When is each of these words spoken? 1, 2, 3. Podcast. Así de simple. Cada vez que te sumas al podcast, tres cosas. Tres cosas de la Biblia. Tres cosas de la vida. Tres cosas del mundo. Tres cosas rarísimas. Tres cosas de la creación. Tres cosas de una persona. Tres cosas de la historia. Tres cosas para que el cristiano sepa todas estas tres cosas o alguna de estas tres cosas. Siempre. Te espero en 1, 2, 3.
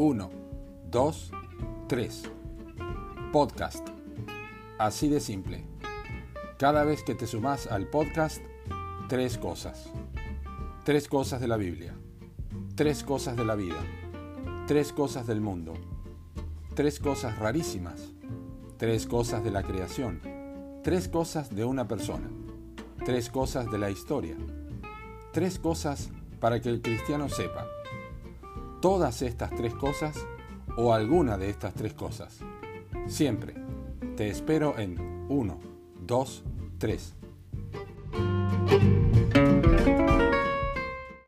1, 0.00 0.30
2, 0.92 1.30
3. 1.88 2.22
Podcast. 3.32 3.88
Así 4.78 5.08
de 5.08 5.18
simple. 5.18 5.64
Cada 6.56 6.84
vez 6.84 7.02
que 7.02 7.16
te 7.16 7.26
sumas 7.26 7.66
al 7.66 7.88
podcast, 7.88 8.40
tres 9.08 9.38
cosas. 9.38 9.90
Tres 10.84 11.08
cosas 11.08 11.40
de 11.40 11.48
la 11.48 11.56
Biblia. 11.56 11.96
Tres 12.76 13.02
cosas 13.02 13.36
de 13.36 13.44
la 13.44 13.56
vida. 13.56 13.74
Tres 14.68 14.92
cosas 14.92 15.26
del 15.26 15.40
mundo. 15.40 15.74
Tres 16.76 17.00
cosas 17.00 17.36
rarísimas. 17.36 18.12
Tres 18.76 19.04
cosas 19.04 19.42
de 19.42 19.50
la 19.50 19.64
creación. 19.64 20.20
Tres 20.84 21.08
cosas 21.08 21.52
de 21.52 21.64
una 21.64 21.88
persona. 21.88 22.30
Tres 23.04 23.30
cosas 23.30 23.68
de 23.68 23.78
la 23.78 23.90
historia. 23.90 24.36
Tres 25.32 25.58
cosas 25.58 26.10
para 26.38 26.60
que 26.60 26.68
el 26.68 26.82
cristiano 26.82 27.28
sepa 27.28 27.66
todas 28.80 29.22
estas 29.22 29.50
tres 29.50 29.74
cosas 29.74 30.16
o 30.76 30.92
alguna 30.92 31.36
de 31.36 31.50
estas 31.50 31.74
tres 31.74 31.94
cosas. 31.94 32.38
Siempre. 33.06 33.54
Te 34.16 34.28
espero 34.28 34.78
en 34.78 35.26
1, 35.28 35.58
2, 36.06 36.44
3. 36.78 37.14